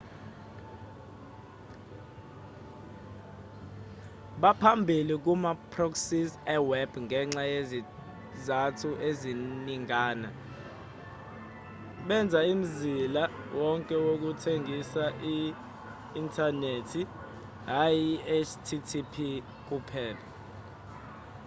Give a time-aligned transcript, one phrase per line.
[4.41, 10.29] baphambili kuma proxies eweb ngenxa yezizathu eziningana
[12.07, 13.23] benza umzila
[13.59, 15.03] wonke wokuthengisa
[15.35, 17.01] i-inthanethi
[17.69, 18.07] hhayi
[18.37, 19.13] i-http
[19.67, 20.23] kuphela